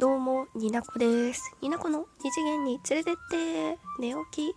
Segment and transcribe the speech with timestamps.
[0.00, 1.54] どうも、になこです。
[1.60, 4.56] になこの二次元に連れてって、寝起き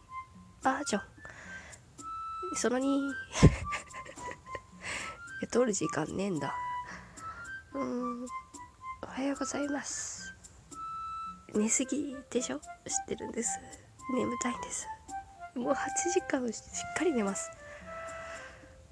[0.64, 1.01] バージョン。
[2.56, 3.12] その2、
[5.43, 6.56] え撮る時間ねえんだ。
[7.74, 8.27] うん、お
[9.05, 10.34] はようございます。
[11.54, 12.60] 寝すぎでしょ？
[12.60, 12.68] 知っ
[13.07, 13.60] てるんです。
[14.14, 14.88] 眠たいんです。
[15.55, 15.75] もう8
[16.14, 16.64] 時間し
[16.94, 17.52] っかり寝ます。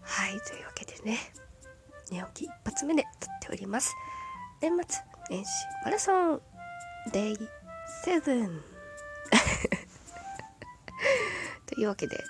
[0.01, 1.17] はい、というわけでね、
[2.09, 3.95] 寝起き一発目で撮っております。
[4.59, 5.51] 年末年始
[5.85, 6.41] マラソン
[7.13, 7.37] デイ
[8.05, 8.11] 7
[11.67, 12.21] というわけで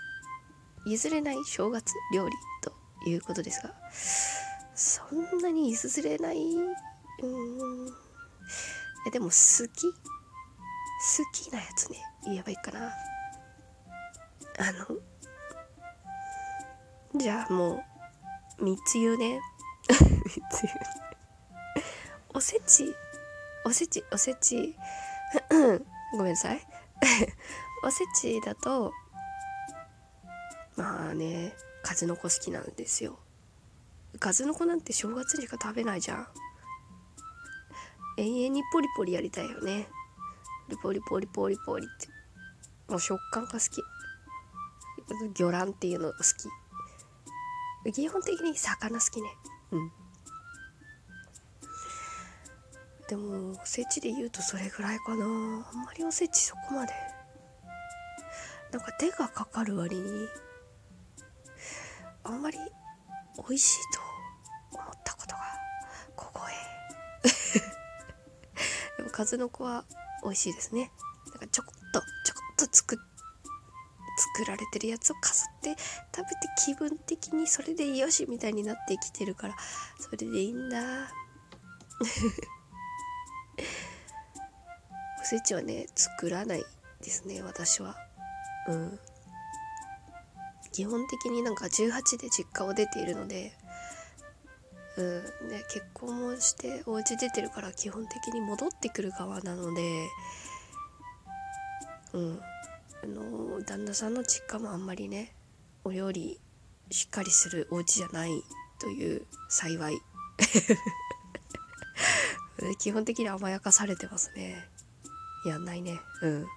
[0.86, 2.72] 譲れない正月料理と
[3.10, 3.74] いうことですが
[4.76, 6.56] そんなに譲れない？
[7.24, 7.88] うん。
[7.88, 7.92] い
[9.06, 9.92] やでも好き？
[9.92, 9.98] 好
[11.34, 11.98] きなやつね。
[12.26, 12.94] 言えばいいかな。
[14.60, 14.86] あの
[17.20, 17.84] じゃあも
[18.60, 19.42] う3つ言うね。
[19.90, 20.76] 3つ言う。
[20.76, 20.82] ね
[22.34, 22.96] おせち？
[23.66, 24.06] おせち？
[24.12, 24.76] おせち？
[26.18, 26.66] ごめんなさい。
[27.84, 28.94] おせちだと
[30.78, 33.20] まあね数の子好きなんですよ。
[34.20, 36.28] 数の子なんて正月にしか食べないじゃん。
[38.18, 39.90] 永遠にポリポリやりたいよね。
[40.82, 42.08] ポリポリポリポリポリって。
[42.88, 43.82] もう食感が好き。
[45.36, 46.18] 魚卵っていうの好
[47.84, 47.94] き。
[47.94, 49.30] 基本的に魚好きね。
[49.72, 49.92] うん。
[53.12, 55.26] でもおせちで言うとそれぐらいかな。
[55.26, 56.94] あんまりおせちそこまで。
[58.72, 60.30] なんか手がかかる割に
[62.24, 62.58] あんまり
[63.36, 63.80] 美味しい
[64.72, 65.42] と思ったことが
[66.16, 66.54] ここへ。
[68.96, 69.84] でも数の子は
[70.24, 70.90] 美味しいですね。
[71.32, 73.00] なんかちょこっとちょこっと作っ
[74.38, 75.76] 作られてるやつを飾って
[76.16, 79.56] 食べて気分的にそれでよしみたいになってきてるから
[80.00, 81.12] それでいいんだ。
[85.22, 86.64] おせちはね作らない
[87.02, 87.96] ですね私は。
[88.68, 89.00] うん。
[90.72, 93.54] 基本的になんか18で実家を出ているので
[94.98, 95.50] うん。
[95.50, 100.08] ね結婚もしてお家出てるから基本的に戻ってくる側なので
[102.14, 102.42] うん。
[103.04, 105.34] あの旦那さんの実家もあんまりね
[105.84, 106.40] お料理
[106.92, 108.32] しっかりするお家じゃない
[108.80, 110.02] という幸い。
[112.80, 114.68] 基本的に甘やかされてますね。
[115.46, 116.00] やんないね。
[116.22, 116.48] うん。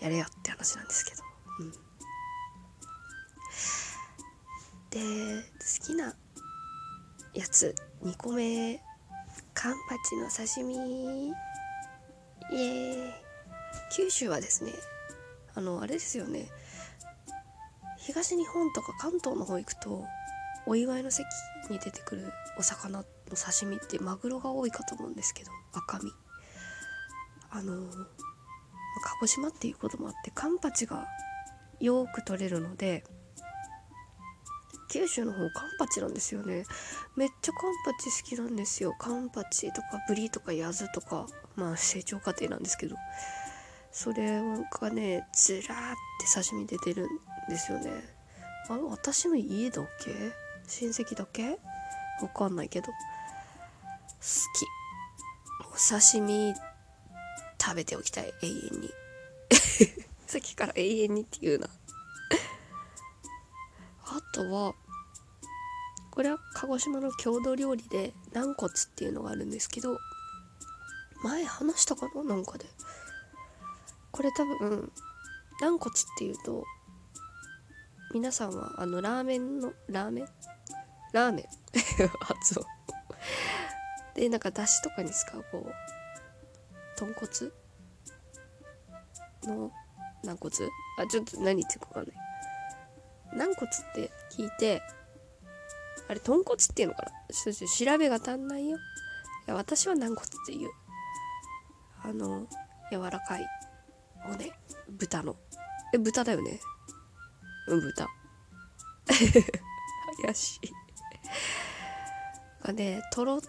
[0.00, 1.22] やれよって話なんですけど。
[1.60, 1.72] うん。
[4.90, 6.14] で好きな
[7.34, 7.74] やつ。
[8.02, 8.80] 2個目。
[9.54, 10.74] カンパチの刺身。
[10.74, 11.32] イ
[12.52, 13.12] エーイ。
[13.94, 14.72] 九州はですね。
[15.54, 16.48] あのあれですよね。
[17.98, 20.04] 東日本とか関東の方行くと
[20.66, 21.26] お祝いの席
[21.68, 26.12] に出てくるお魚っての刺身ってマグロが多いかと思うんですけど赤身。
[27.50, 27.88] あの
[29.02, 31.06] 鹿児島っていうこともあってカンパチが
[31.80, 33.04] よく取れるので
[34.90, 36.64] 九州の方カンパチなんですよね。
[37.16, 38.94] めっちゃカンパチ好きなんですよ。
[38.98, 41.26] カンパチとかブリとかヤズとか
[41.56, 42.96] まあ成長過程なんですけど。
[43.92, 44.40] それ
[44.80, 47.08] がねずらーって刺身出てるん
[47.48, 47.90] ですよね。
[48.68, 50.12] あれ私の家だけ？
[50.68, 51.58] 親戚だけ？
[52.22, 52.86] わかんないけど。
[54.20, 54.66] き。
[55.60, 56.54] お刺身
[57.60, 58.90] 食べておきたい永遠に。
[60.26, 61.68] さっきから永遠にっていうな。
[64.04, 64.74] あとは
[66.10, 69.98] これは鹿児島の郷土料理で軟骨っていうのがあるんですけど
[71.22, 72.66] 前話したかななんかで。
[74.12, 74.92] これ多分
[75.60, 76.64] 軟骨っていうと
[78.12, 80.28] 皆さんはあのラーメンのラーメン？
[81.12, 81.46] ラーメン。
[82.20, 82.79] 発音。
[84.14, 85.72] でなんかだしとかに使うこう
[86.98, 87.52] 豚骨？
[89.46, 89.70] の
[90.22, 90.54] 軟骨？
[90.98, 92.16] あちょっと何言ってるか分かんない。
[93.32, 94.82] 軟骨って聞いて
[96.08, 97.10] あれ豚骨っていうのかな？
[97.32, 98.76] ちょっと調べが足んないよ。
[98.76, 98.80] い
[99.46, 100.70] や私は軟骨っていう。
[102.02, 102.46] あの
[102.90, 103.46] 柔らかい。
[104.24, 104.52] 骨
[104.88, 105.36] 豚の。
[105.94, 106.60] え豚だよね。
[107.68, 108.08] うん豚。
[110.22, 110.70] 怪しい。
[112.62, 113.40] がねとろ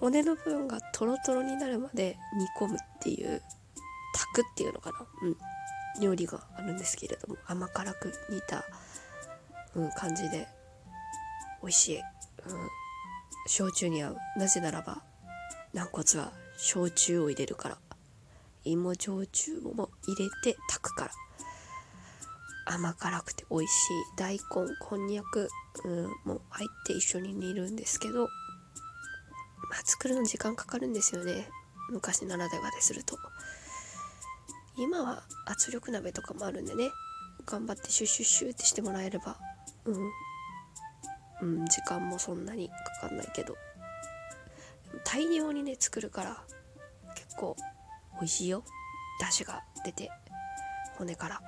[0.00, 2.16] 骨の部分がトロトロになるまで
[2.60, 3.42] 煮込むっていう
[4.14, 5.06] 炊くっていうのかな。
[5.22, 5.36] うん。
[6.00, 8.64] 料理があるんですけれども甘辛く煮た、
[9.74, 10.46] うん、感じで
[11.60, 12.02] 美味しい、うん、
[13.48, 14.16] 焼酎に合う。
[14.36, 15.02] なぜならば
[15.74, 17.78] 軟骨は焼酎を入れるから。
[18.64, 21.10] 芋焼酎も入れて炊くから。
[22.66, 23.72] 甘辛くて美味しい。
[24.16, 24.40] 大根
[24.80, 25.48] こんにゃく、
[25.84, 28.28] うん、も入って一緒に煮るんですけど
[29.70, 31.48] まあ作るの時間かかるんですよね。
[31.90, 33.18] 昔ならではですると。
[34.76, 36.90] 今は圧力鍋とかもあるんでね。
[37.46, 39.36] 頑張ってシュッシュッシュってしてもらえれば。
[39.84, 42.68] うん、うん、時間もそんなに
[43.00, 43.56] かかんないけど。
[45.04, 46.42] 大量にね作るから
[47.14, 47.56] 結構
[48.20, 48.64] 美味しいよ。
[49.20, 50.10] 出汁が出て
[50.96, 51.40] 骨から。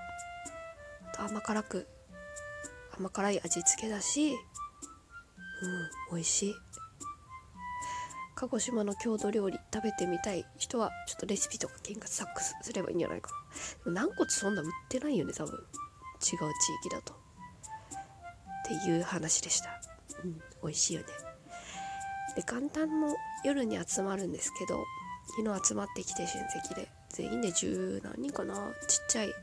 [1.12, 1.86] あと甘辛く
[2.98, 4.36] 甘辛い味付けだしうん
[6.12, 6.54] 美味しい。
[8.40, 10.46] 鹿児島の郷土料理食べてみたい。
[10.56, 13.30] 人はちょっとレシピとか見学サックスすればいいんじゃないか。
[13.84, 15.52] な軟骨そんな売ってないよね多分。
[15.52, 15.60] 違う
[16.22, 16.32] 地
[16.86, 17.12] 域だと。
[17.12, 17.16] っ
[18.64, 19.68] ていう話でした。
[20.24, 21.06] うん美味しいよね。
[22.34, 23.14] で元旦の
[23.44, 24.82] 夜に集まるんですけど
[25.36, 26.88] 昨日集まってきて親戚で。
[27.10, 28.54] 全員で十何人かな。
[28.88, 29.34] ちっちゃい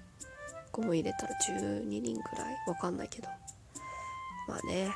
[0.72, 2.56] 子も入れたら12人くらい。
[2.66, 3.28] わかんないけど。
[4.48, 4.90] まあね。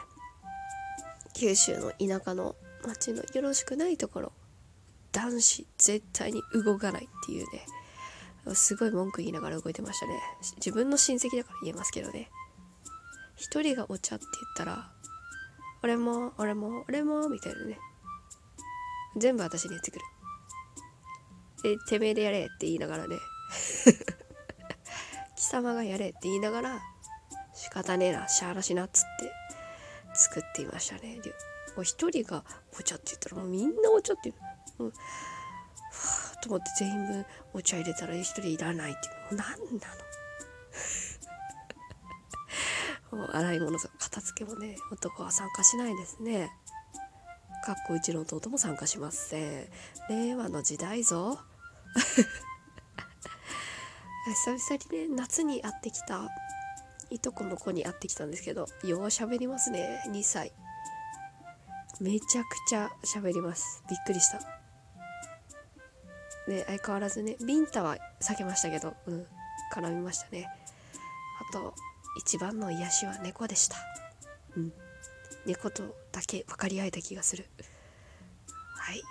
[1.36, 2.56] 九州の田舎の
[2.88, 4.32] 町のよろしくないところ
[5.12, 7.66] 男子絶対に動かないっていうね。
[8.56, 10.20] すごい文句言いながら動いてましたね。
[10.58, 12.30] 自分の親戚だから言えますけどね。
[13.36, 14.92] 一人がお茶って言ったら
[15.84, 17.78] 俺も俺も俺もみたいなね。
[19.18, 20.06] 全部私に言ってくる。
[21.64, 23.18] でてめえでやれって言いながらね。
[25.36, 26.82] 貴様がやれって言いながら
[27.54, 29.32] 仕方ねえなしゃあらしなっつって
[30.14, 31.20] 作っていましたね
[31.76, 32.44] もう一人が
[32.80, 34.34] お茶って言ったらもうみんなお茶って言
[34.80, 34.92] う、うん、
[35.92, 39.14] ふと思って全員分お茶入れたら一人いらないっていう。
[39.14, 39.48] もう何
[39.80, 39.88] な
[43.12, 43.18] の。
[43.20, 46.52] もう洗い物とか片付けもね男は参加しないですね。
[47.66, 49.70] かっこうちの弟も参加しません。
[50.10, 51.40] 令和の時代ぞ。
[54.46, 56.30] 久々にね夏に会ってきた。
[57.12, 60.54] いとこの子に会ってきたんですけどよう喋りますね2歳。
[62.02, 63.84] めちゃくちゃ喋ります。
[63.88, 64.40] びっくりした。
[66.48, 69.28] で相変わらずねビンタは避けましたけどうん
[69.72, 70.50] 絡みましたね。
[71.50, 71.76] あと
[72.18, 73.78] 一番の癒しは猫でした。
[74.58, 74.74] うん。
[75.46, 77.46] 猫とだけ分かり合えた気がする。
[78.76, 79.04] はい。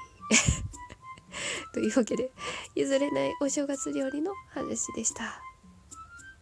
[1.73, 2.33] というわけで
[2.75, 5.41] 譲れないお正月料理の話でした。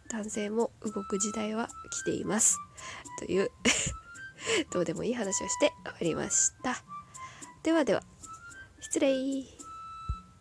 [0.09, 2.57] 男性も動く時代は来ています。
[3.19, 3.51] という
[4.71, 6.83] どうでもいい話をして終わりました。
[7.63, 8.03] ではでは
[8.81, 9.58] 失礼。